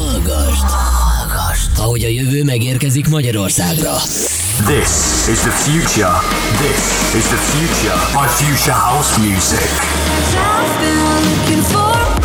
[0.00, 0.62] Hallgast!
[0.62, 1.78] Hallgast!
[1.78, 3.96] Ahogy a jövő megérkezik Magyarországra.
[4.66, 4.90] This
[5.32, 6.12] is the future.
[6.64, 6.82] This
[7.20, 7.96] is the future.
[8.20, 9.70] My future house music.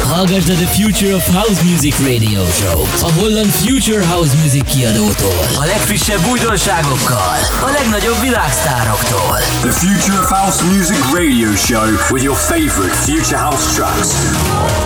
[0.07, 2.79] Hallgasd a The Future of House Music Radio Show.
[3.07, 5.39] A holland Future House Music kiadótól.
[5.62, 7.37] A legfrissebb újdonságokkal.
[7.62, 9.37] A legnagyobb világsztároktól.
[9.62, 14.10] The Future of House Music Radio Show with your favorite Future House tracks.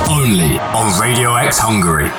[0.08, 2.12] Only on Radio X Hungary.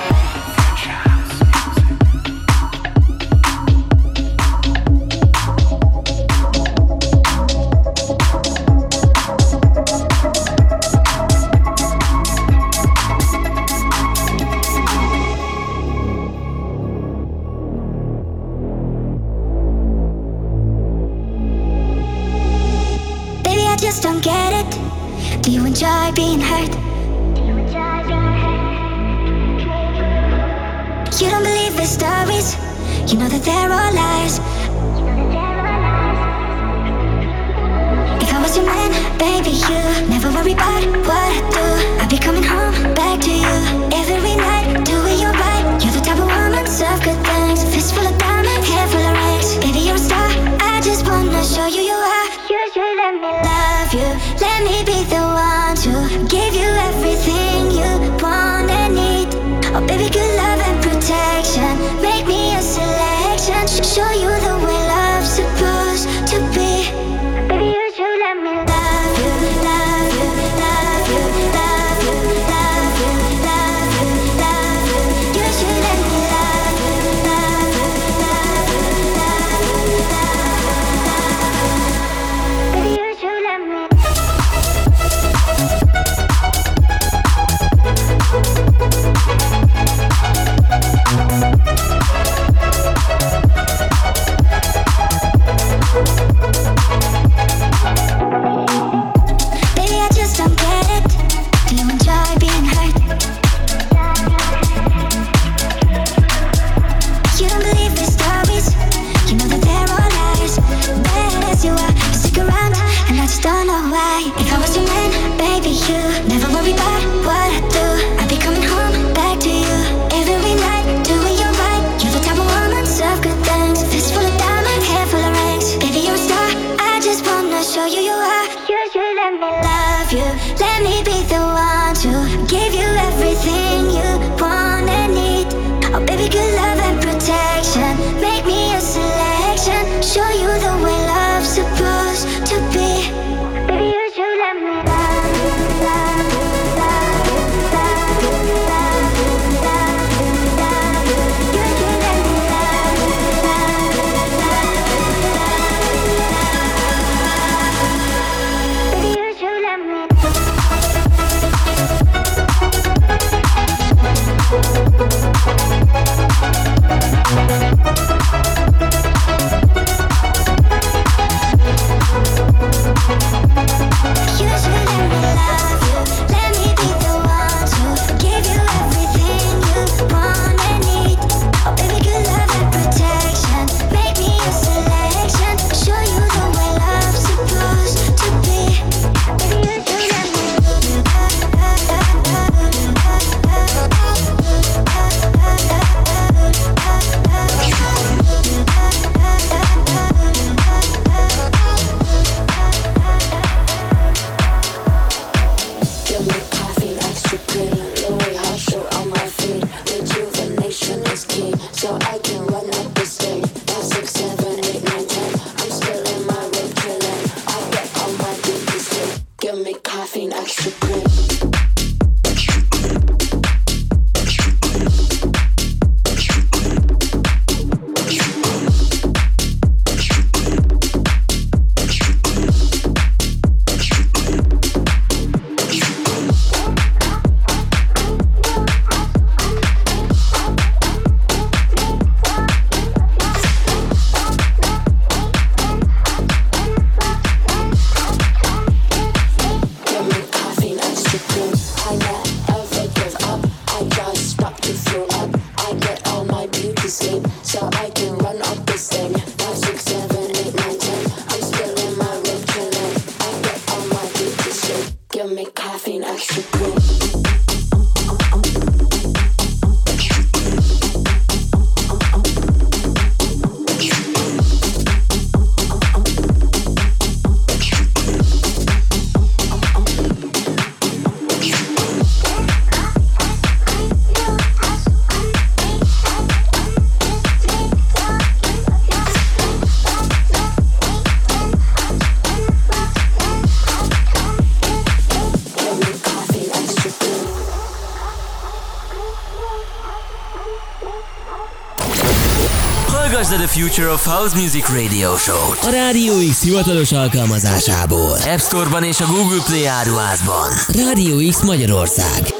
[303.61, 308.17] Future of House Music Radio Show-t a Rádió X hivatalos alkalmazásából.
[308.17, 310.51] App Store-ban és a Google Play áruházban.
[310.69, 312.40] Rádió X Magyarország.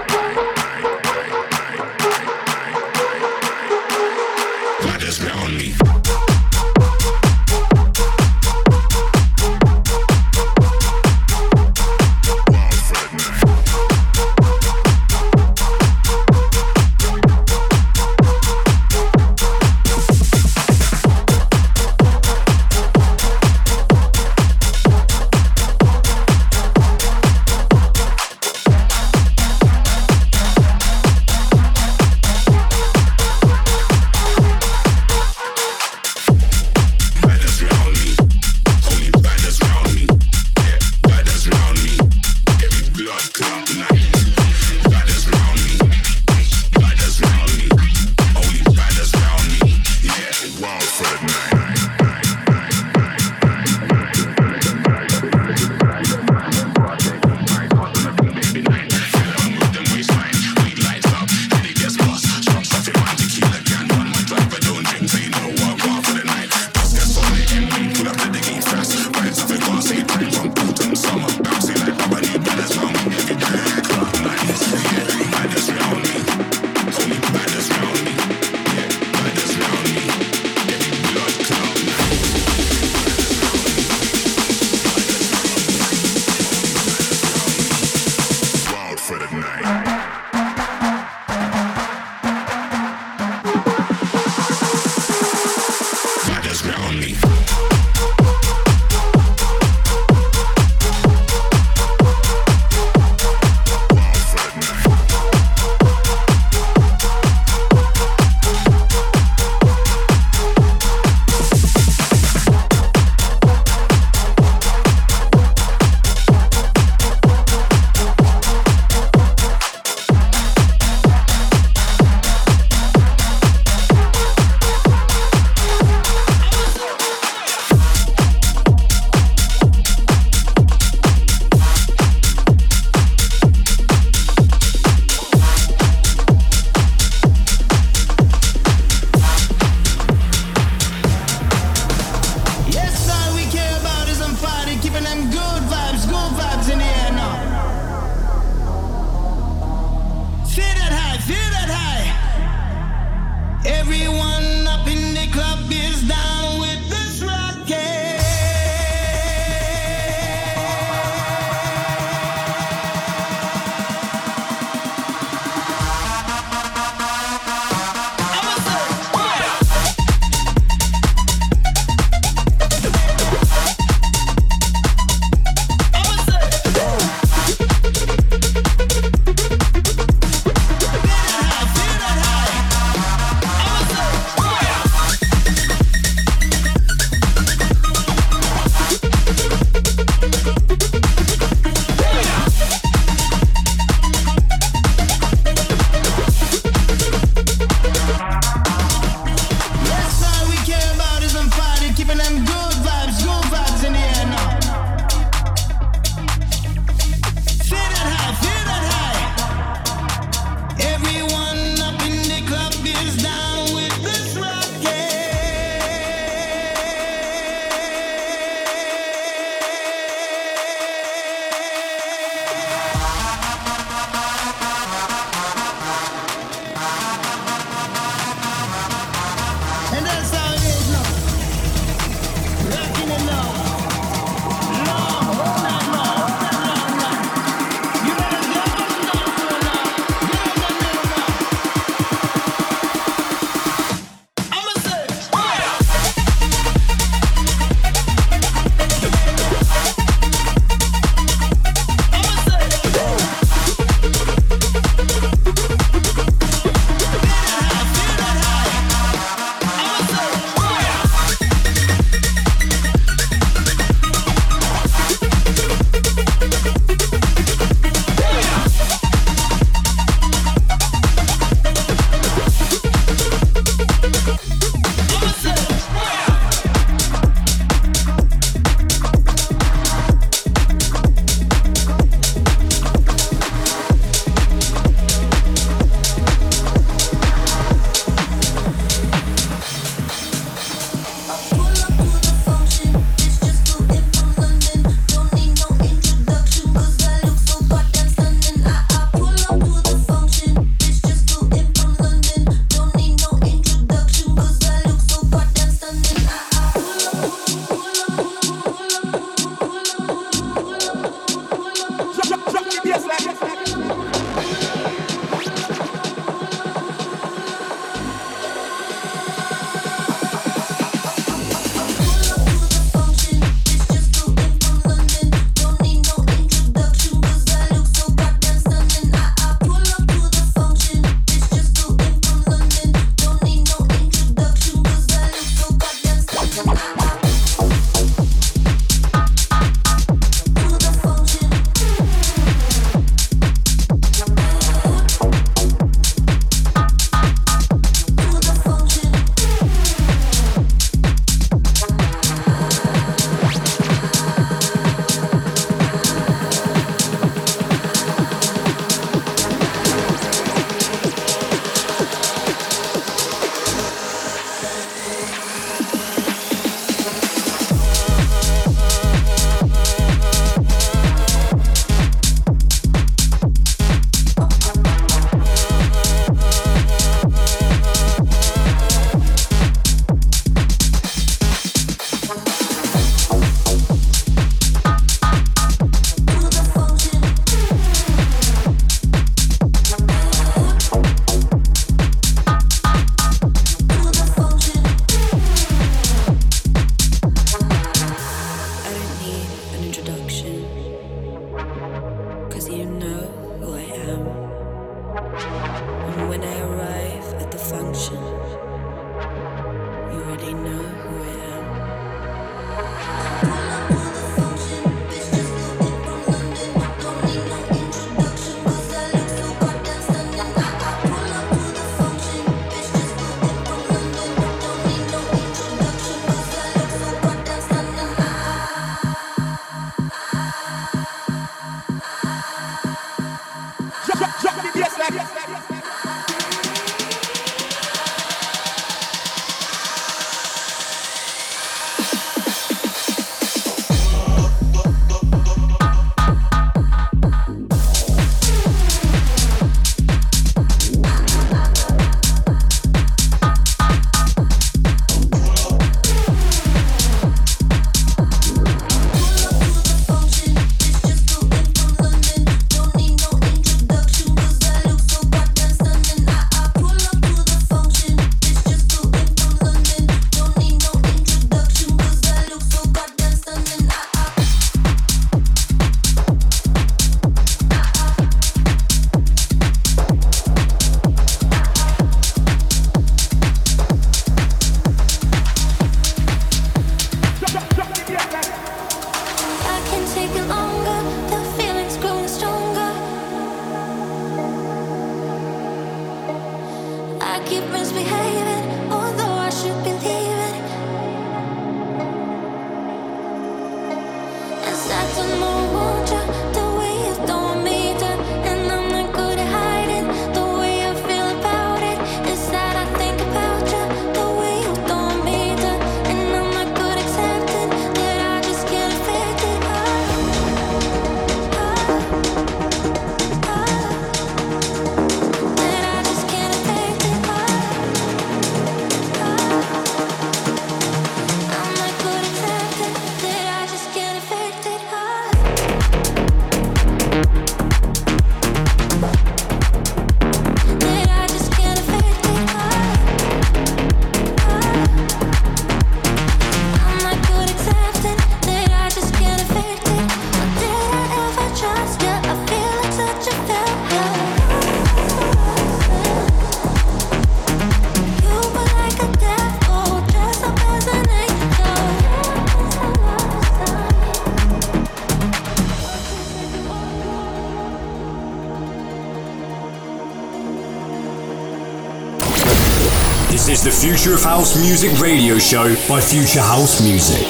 [573.31, 577.25] This is the Future of House Music radio show by Future House Music.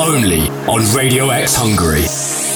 [0.00, 2.47] Only on Radio X Hungary.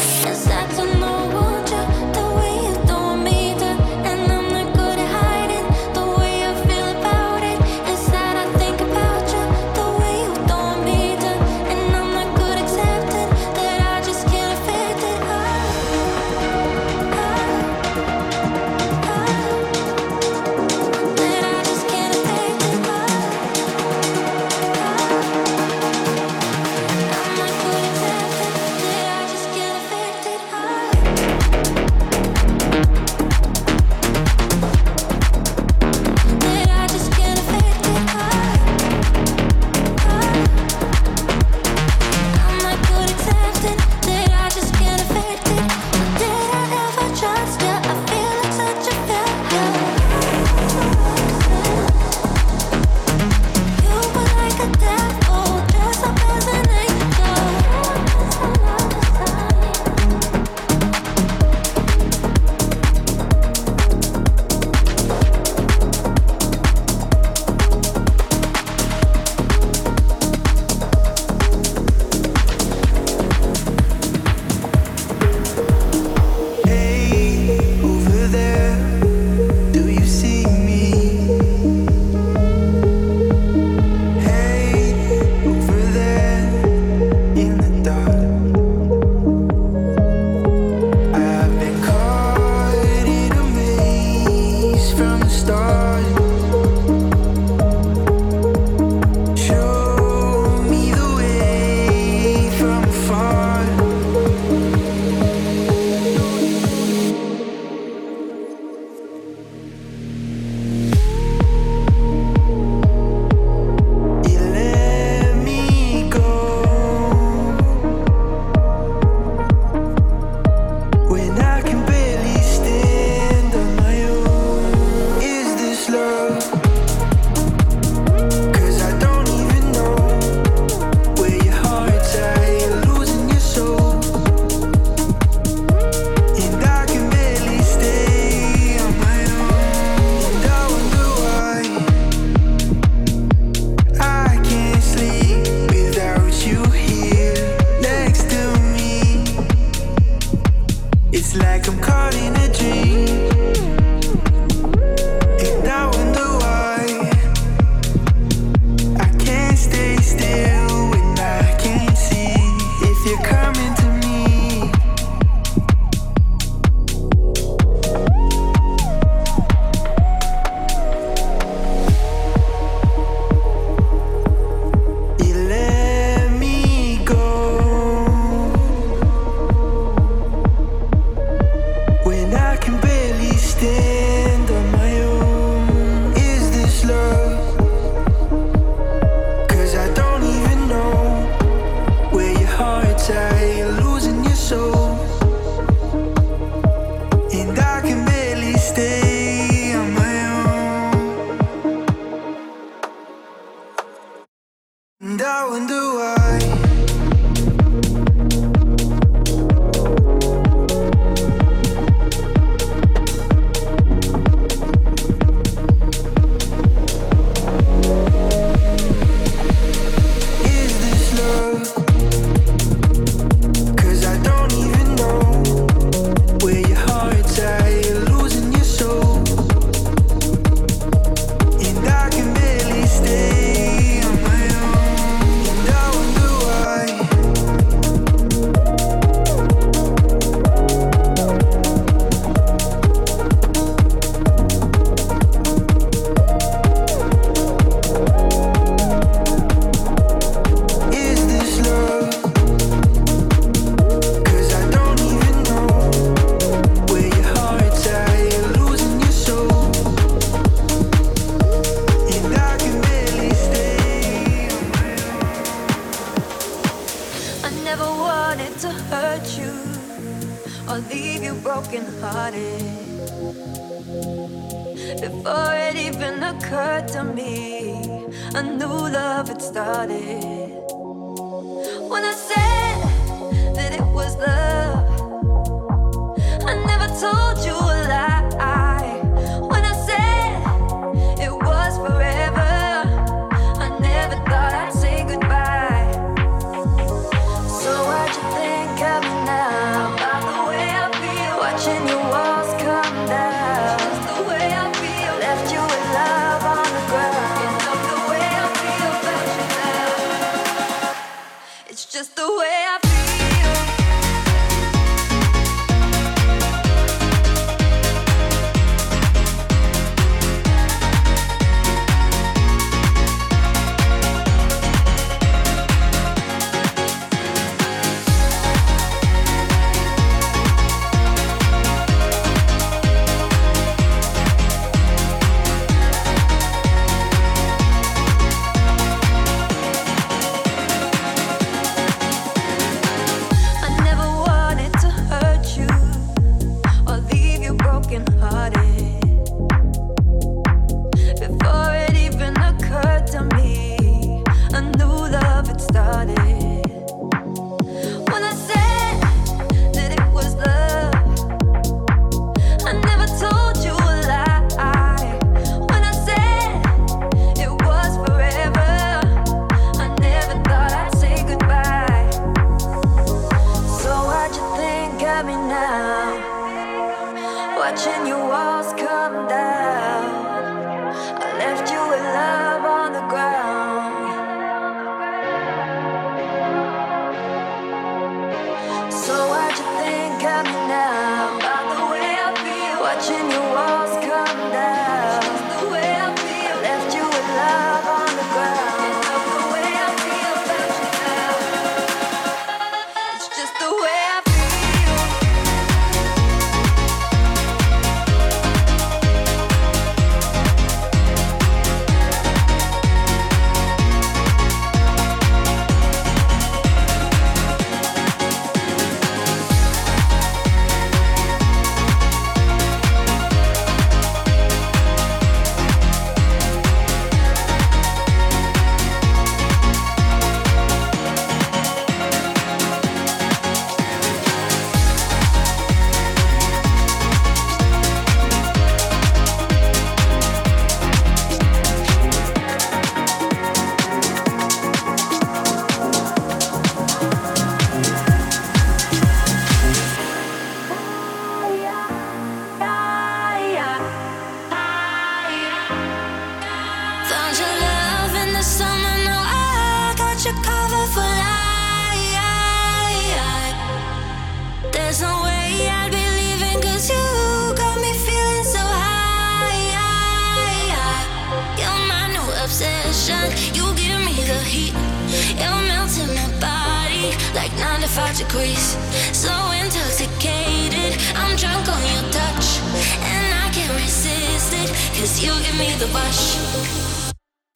[477.83, 478.77] 95 degrees.
[479.13, 482.61] So intoxicated, I'm drunk on your touch.
[483.03, 486.37] And I can't resist it, cause you give me the rush.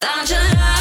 [0.01, 0.76] Found your love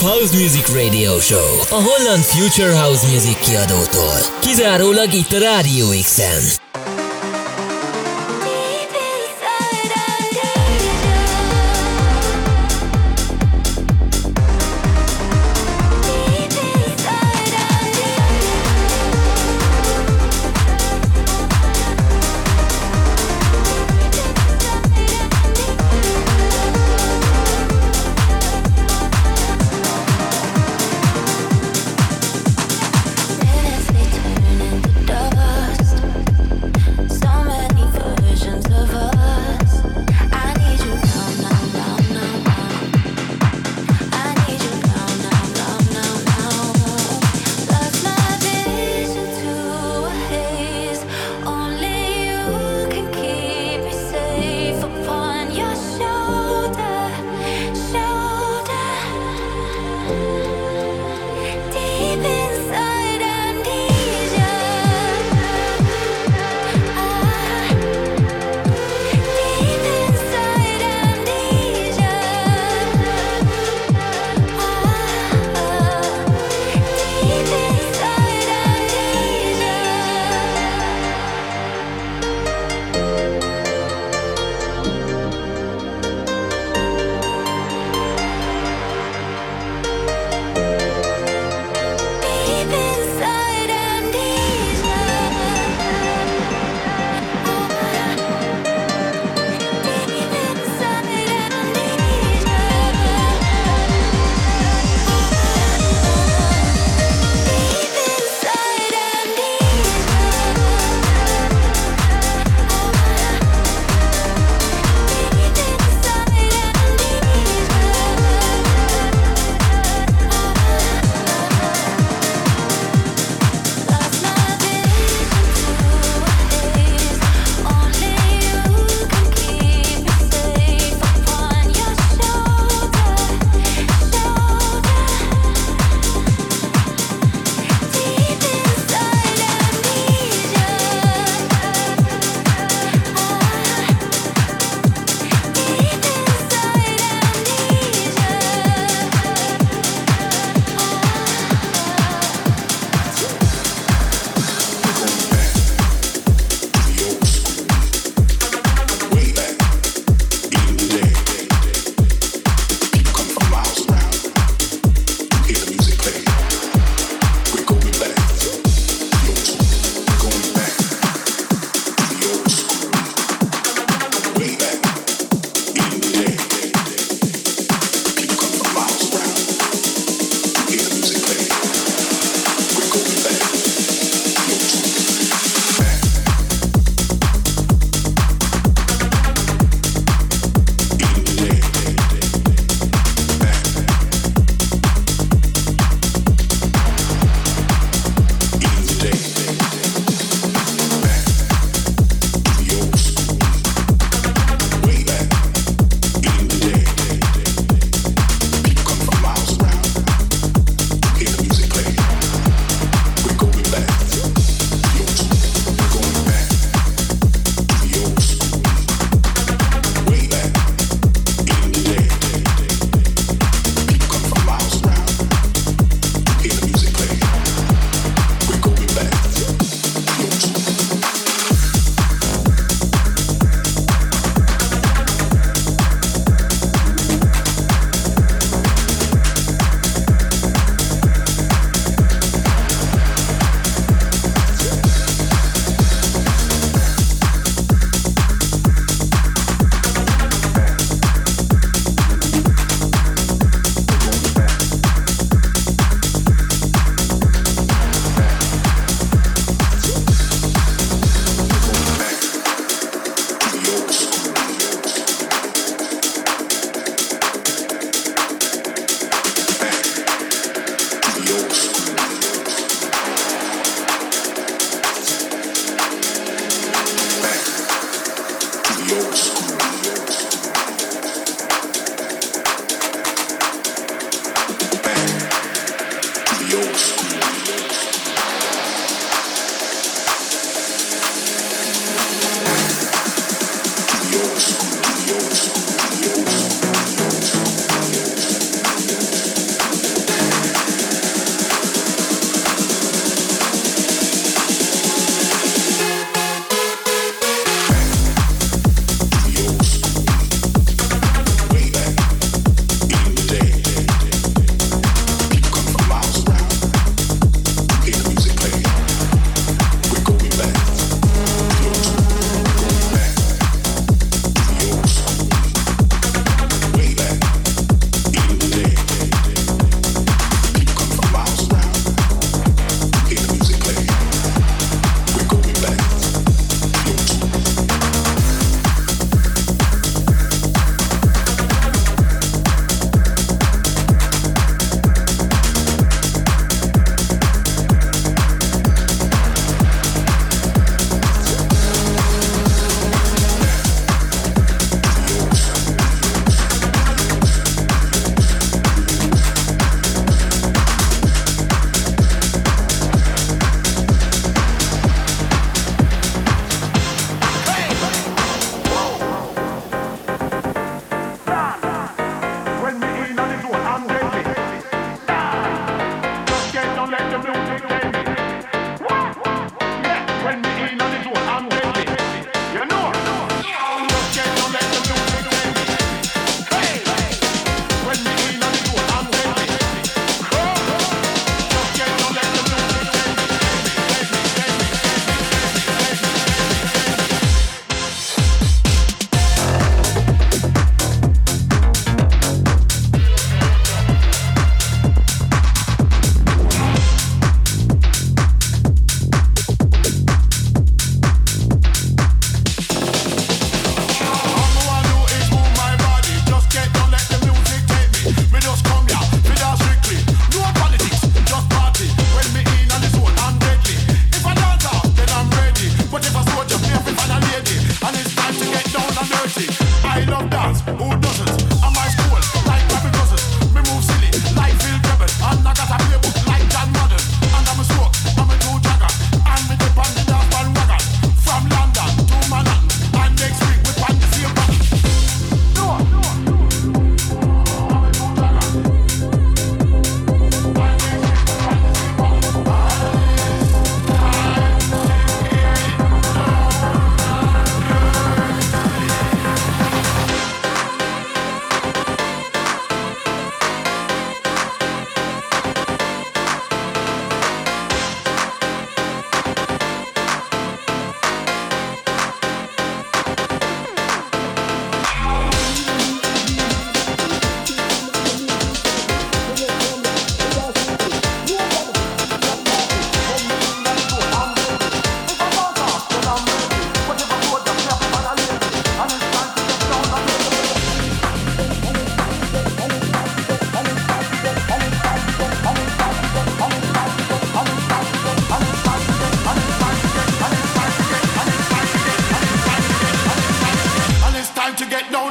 [0.00, 1.78] House Music Radio Show.
[1.78, 4.18] A holland Future House Music kiadótól.
[4.40, 6.59] Kizárólag itt a Rádió X-en.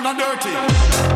[0.10, 1.09] and dirty.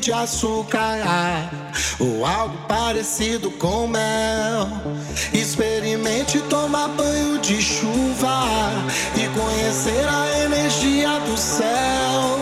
[0.00, 1.50] de açúcar ah,
[1.98, 4.66] ou algo parecido com mel.
[5.32, 8.72] Experimente tomar banho de chuva
[9.14, 12.38] e conhecer a energia do céu,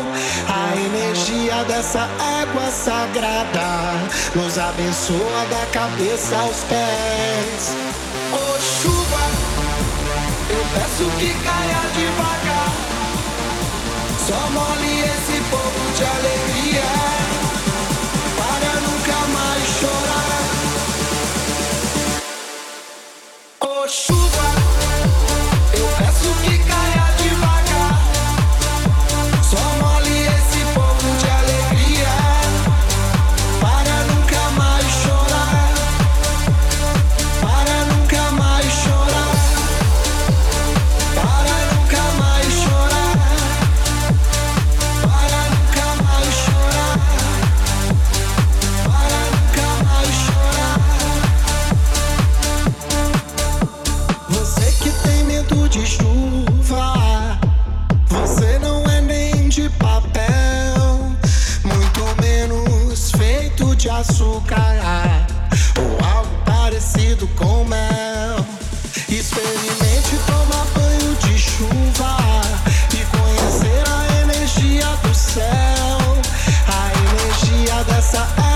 [0.48, 2.02] a energia dessa
[2.42, 3.92] água sagrada
[4.36, 7.74] nos abençoa da cabeça aos pés.
[8.32, 9.24] Oh chuva,
[10.50, 12.88] eu peço que caia devagar.
[14.28, 17.07] Só mole esse povo de alegria.
[23.90, 24.27] sure.
[78.10, 78.47] ça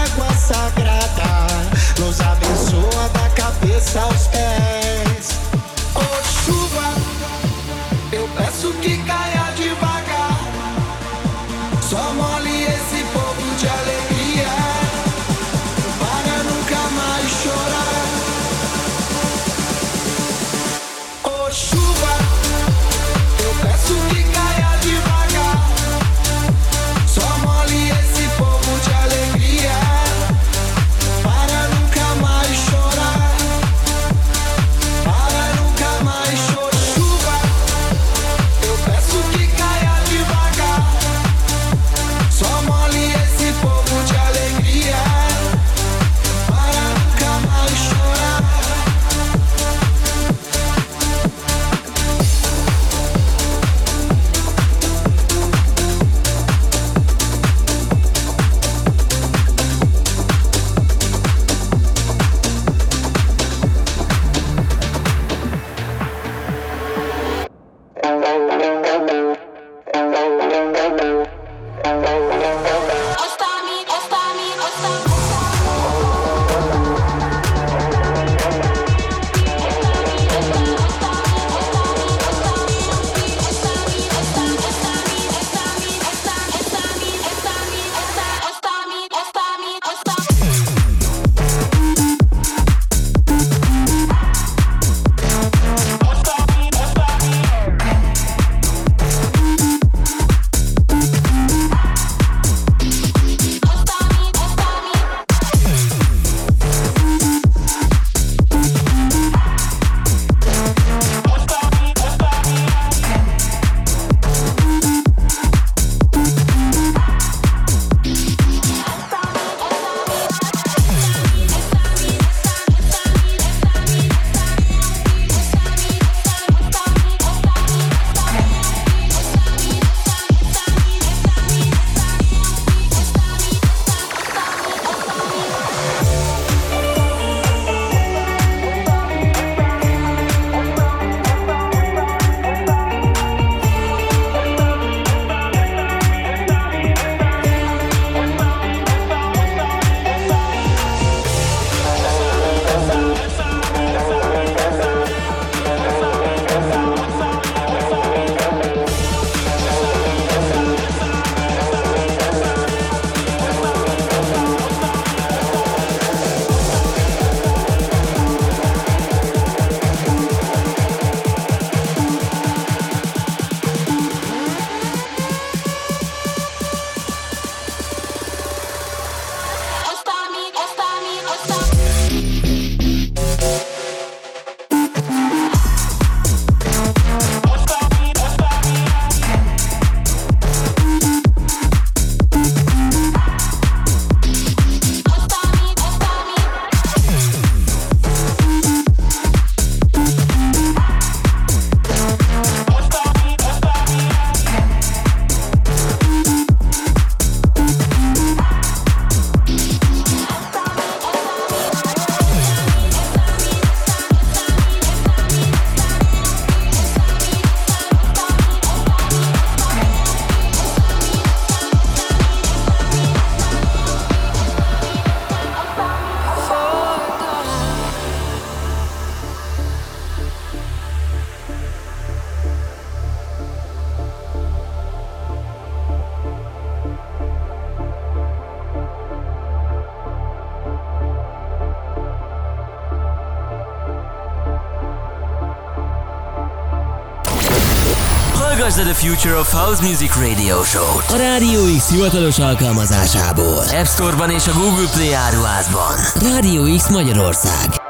[248.72, 253.62] Hallgassd a Future of House Music Radio Show-t a Rádió X hivatalos alkalmazásából.
[253.62, 255.94] App Store-ban és a Google Play áruházban.
[256.14, 257.81] Rádió X Magyarország.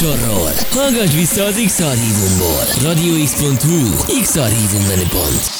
[0.00, 2.64] Műsorról, hallgass vissza az X-Archívumból.
[2.82, 5.57] radiox.hu X-Archívum menüpont.